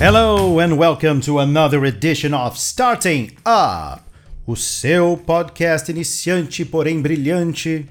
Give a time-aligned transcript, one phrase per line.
[0.00, 4.02] Hello and welcome to another edition of Starting Up,
[4.46, 7.84] o seu podcast iniciante, porém brilhante,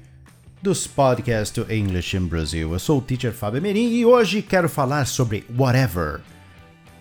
[0.62, 2.72] dos podcasts do English in Brazil.
[2.72, 6.22] Eu sou o teacher Fábio Merim e hoje quero falar sobre whatever,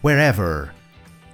[0.04, 0.74] wherever,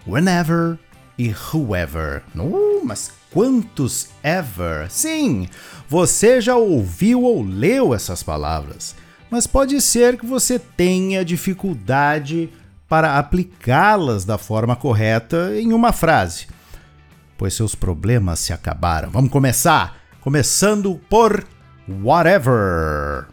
[0.05, 0.77] whenever
[1.17, 2.21] e whoever.
[2.35, 4.87] Uh, mas quantos ever?
[4.91, 5.49] Sim,
[5.89, 8.95] você já ouviu ou leu essas palavras,
[9.31, 12.51] mas pode ser que você tenha dificuldade
[12.93, 16.45] para aplicá-las da forma correta em uma frase,
[17.35, 19.09] pois seus problemas se acabaram.
[19.09, 19.97] Vamos começar?
[20.21, 21.43] Começando por
[22.03, 23.25] whatever.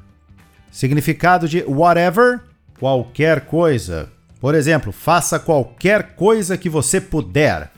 [0.73, 2.41] Significado de whatever,
[2.79, 4.09] qualquer coisa.
[4.41, 7.71] Por exemplo, faça qualquer coisa que você puder.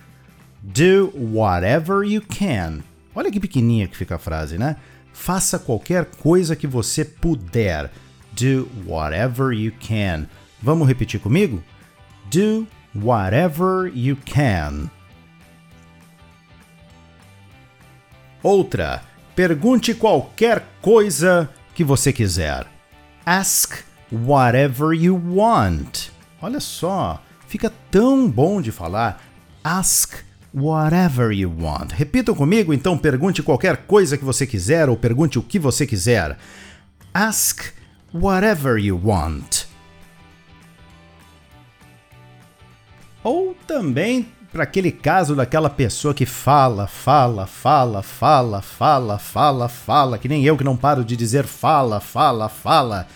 [0.62, 2.78] Do whatever you can.
[3.12, 4.76] Olha que pequenininha que fica a frase, né?
[5.12, 7.90] Faça qualquer coisa que você puder.
[8.30, 10.28] Do whatever you can.
[10.62, 11.60] Vamos repetir comigo?
[12.32, 14.90] Do whatever you can.
[18.42, 19.02] Outra.
[19.36, 22.66] Pergunte qualquer coisa que você quiser.
[23.26, 26.08] Ask whatever you want.
[26.40, 29.22] Olha só, fica tão bom de falar.
[29.62, 30.24] Ask
[30.54, 31.92] whatever you want.
[31.92, 36.38] Repitam comigo, então pergunte qualquer coisa que você quiser ou pergunte o que você quiser.
[37.12, 37.74] Ask
[38.14, 39.61] whatever you want.
[43.22, 50.18] Ou também para aquele caso daquela pessoa que fala, fala, fala, fala, fala, fala, fala,
[50.18, 53.06] que nem eu que não paro de dizer fala, fala, fala.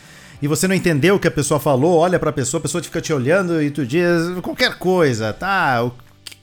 [0.40, 2.82] E você não entendeu o que a pessoa falou, olha para a pessoa, a pessoa
[2.82, 5.82] fica te olhando e tu diz qualquer coisa, tá?
[5.82, 5.92] O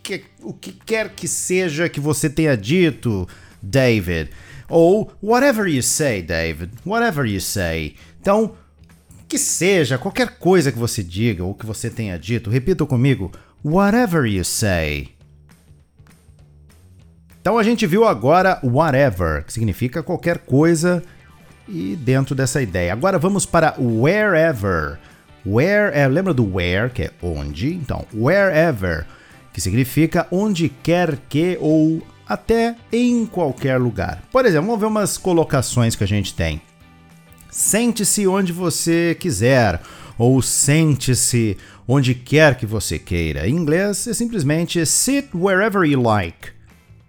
[0.04, 3.28] que, o que quer que seja que você tenha dito,
[3.62, 4.30] David.
[4.70, 6.72] Ou whatever you say, David.
[6.86, 7.96] Whatever you say.
[8.20, 8.54] Então,
[9.28, 13.32] que seja, qualquer coisa que você diga ou que você tenha dito, repita comigo.
[13.64, 15.10] Whatever you say.
[17.40, 21.02] Então a gente viu agora whatever, que significa qualquer coisa
[21.68, 22.92] e dentro dessa ideia.
[22.92, 25.00] Agora vamos para wherever.
[25.46, 27.74] Where é, lembra do where, que é onde?
[27.74, 29.06] Então, wherever,
[29.54, 34.24] que significa onde quer que ou até em qualquer lugar.
[34.32, 36.62] Por exemplo, vamos ver umas colocações que a gente tem.
[37.50, 39.80] Sente-se onde você quiser
[40.18, 41.58] ou sente-se
[41.88, 43.48] onde quer que você queira.
[43.48, 46.52] Em inglês é simplesmente sit wherever you like.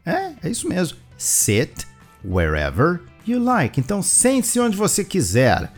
[0.05, 0.99] É, é isso mesmo.
[1.17, 1.87] Sit
[2.25, 3.79] wherever you like.
[3.79, 5.71] Então sente-se onde você quiser.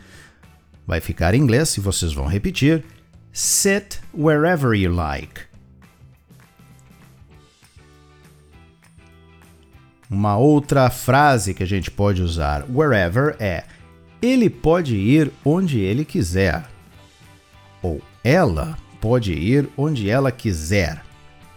[0.87, 2.85] Vai ficar em inglês e vocês vão repetir.
[3.33, 5.43] Sit wherever you like.
[10.09, 13.65] Uma outra frase que a gente pode usar, wherever, é
[14.23, 16.65] ele pode ir onde ele quiser.
[17.83, 21.03] Ou ela pode ir onde ela quiser.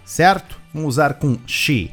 [0.06, 0.60] Certo?
[0.74, 1.92] Vamos usar com she,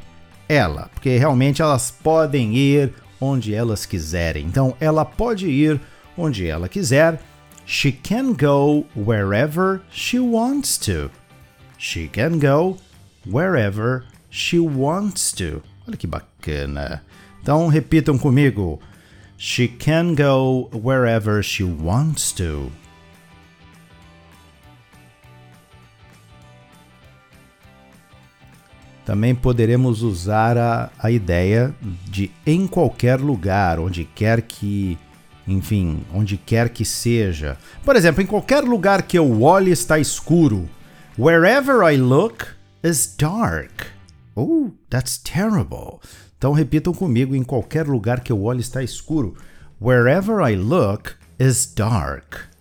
[0.48, 4.44] ela, porque realmente elas podem ir onde elas quiserem.
[4.44, 5.80] Então, ela pode ir
[6.16, 7.20] onde ela quiser.
[7.64, 11.10] She can go wherever she wants to.
[11.78, 12.78] She can go
[13.26, 15.62] wherever she wants to.
[15.86, 17.02] Olha que bacana.
[17.42, 18.80] Então, repitam comigo.
[19.36, 22.70] She can go wherever she wants to.
[29.06, 31.72] Também poderemos usar a, a ideia
[32.10, 34.98] de em qualquer lugar, onde quer que,
[35.46, 37.56] enfim, onde quer que seja.
[37.84, 40.68] Por exemplo, em qualquer lugar que eu olhe está escuro.
[41.16, 42.46] Wherever I look
[42.82, 43.86] is dark.
[44.34, 46.00] Oh, that's terrible.
[46.36, 49.36] Então repitam comigo: em qualquer lugar que eu olhe está escuro.
[49.80, 52.55] Wherever I look is dark.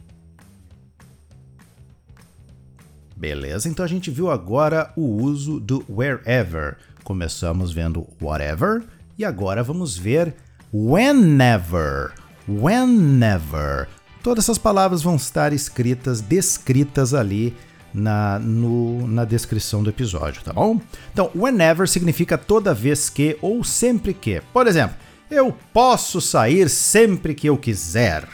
[3.16, 6.76] Beleza, então a gente viu agora o uso do wherever.
[7.04, 8.84] Começamos vendo whatever
[9.18, 10.36] e agora vamos ver
[10.74, 12.12] whenever.
[12.48, 13.88] Whenever.
[14.22, 17.56] Todas essas palavras vão estar escritas, descritas ali
[17.94, 20.82] na, no, na descrição do episódio, tá bom?
[21.14, 24.42] Então, whenever significa toda vez que ou sempre que.
[24.52, 24.98] Por exemplo,
[25.32, 28.28] eu posso sair sempre que eu quiser.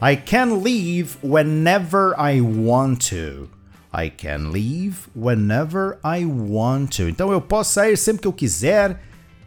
[0.00, 3.57] I can leave whenever I want to.
[3.92, 7.08] I can leave whenever I want to.
[7.08, 9.00] Então eu posso sair sempre que eu quiser.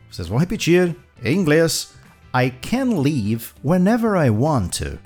[0.10, 1.94] Vocês vão repetir em inglês.
[2.34, 4.98] I can leave whenever I want to.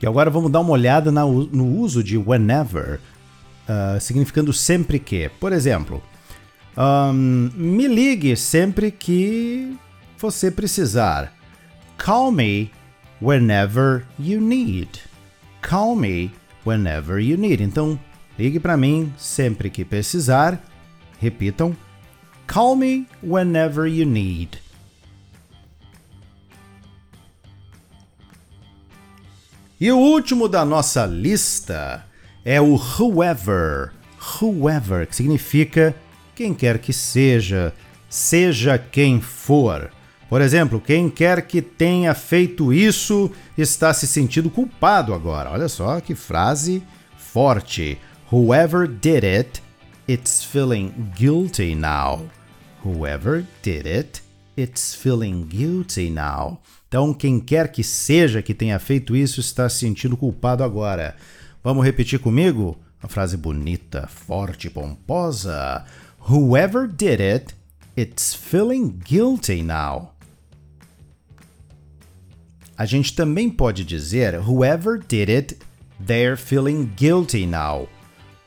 [0.00, 3.00] E agora vamos dar uma olhada no uso de whenever,
[3.68, 5.28] uh, significando sempre que.
[5.40, 6.00] Por exemplo,
[6.78, 9.76] Um, me ligue sempre que
[10.16, 11.32] você precisar.
[11.96, 12.70] Call me
[13.20, 15.00] whenever you need.
[15.60, 16.30] Call me
[16.64, 17.64] whenever you need.
[17.64, 17.98] Então,
[18.38, 20.62] ligue para mim sempre que precisar.
[21.20, 21.76] Repitam.
[22.46, 24.62] Call me whenever you need.
[29.80, 32.06] E o último da nossa lista
[32.44, 33.90] é o whoever.
[34.40, 35.92] Whoever, que significa
[36.38, 37.74] quem quer que seja,
[38.08, 39.90] seja quem for.
[40.28, 45.50] Por exemplo, quem quer que tenha feito isso está se sentindo culpado agora.
[45.50, 46.80] Olha só que frase
[47.16, 47.98] forte.
[48.32, 49.60] Whoever did it,
[50.08, 52.30] it's feeling guilty now.
[52.84, 54.22] Whoever did it,
[54.56, 56.60] it's feeling guilty now.
[56.86, 61.16] Então, quem quer que seja que tenha feito isso está se sentindo culpado agora.
[61.64, 62.78] Vamos repetir comigo?
[63.02, 65.84] Uma frase bonita, forte, pomposa.
[66.20, 67.54] Whoever did it,
[67.96, 70.12] it's feeling guilty now.
[72.76, 75.58] A gente também pode dizer whoever did it,
[75.98, 77.88] they're feeling guilty now.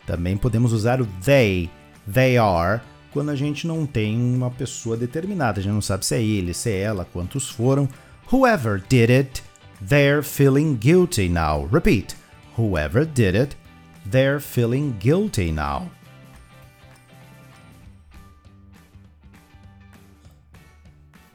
[0.05, 1.69] Também podemos usar o they,
[2.11, 2.81] they are,
[3.11, 6.53] quando a gente não tem uma pessoa determinada, a gente não sabe se é ele,
[6.53, 7.89] se é ela, quantos foram.
[8.31, 9.43] Whoever did it,
[9.85, 11.67] they're feeling guilty now.
[11.69, 12.15] Repeat.
[12.57, 13.57] Whoever did it,
[14.09, 15.89] they're feeling guilty now.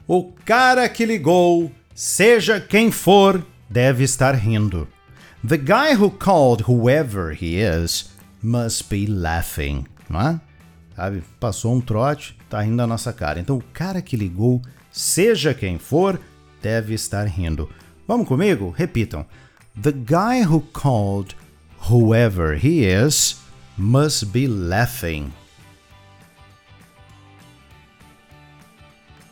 [0.07, 4.87] O cara que ligou Seja quem for, deve estar rindo.
[5.43, 10.41] The guy who called whoever he is must be laughing, não é?
[10.95, 11.23] Sabe?
[11.39, 13.39] Passou um trote, tá rindo da nossa cara.
[13.39, 14.61] Então o cara que ligou,
[14.91, 16.21] seja quem for,
[16.61, 17.67] deve estar rindo.
[18.07, 18.69] Vamos comigo?
[18.77, 19.25] Repitam.
[19.81, 21.35] The guy who called
[21.89, 23.37] whoever he is
[23.75, 25.33] must be laughing.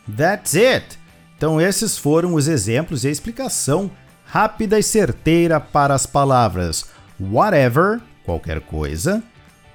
[0.08, 1.00] That's it.
[1.38, 3.92] Então, esses foram os exemplos e a explicação
[4.26, 6.86] rápida e certeira para as palavras
[7.20, 9.24] whatever, qualquer coisa,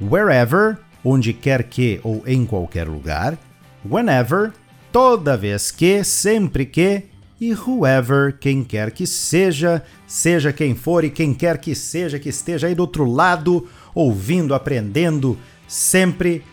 [0.00, 3.38] wherever, onde quer que ou em qualquer lugar,
[3.88, 4.52] whenever,
[4.92, 7.04] toda vez que, sempre que,
[7.40, 12.28] e whoever, quem quer que seja, seja quem for e quem quer que seja que
[12.28, 16.44] esteja aí do outro lado, ouvindo, aprendendo, sempre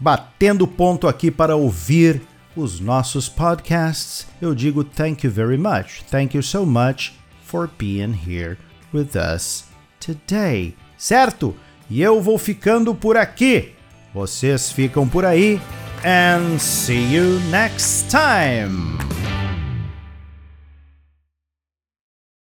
[0.00, 2.22] batendo ponto aqui para ouvir
[2.58, 6.02] os nossos podcasts, eu digo thank you very much.
[6.10, 7.12] Thank you so much
[7.44, 8.58] for being here
[8.92, 9.64] with us
[10.00, 10.74] today.
[10.96, 11.54] Certo?
[11.88, 13.72] E eu vou ficando por aqui.
[14.12, 15.60] Vocês ficam por aí.
[16.04, 19.07] And see you next time.